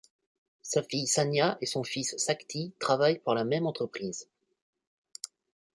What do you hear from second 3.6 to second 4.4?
entreprise.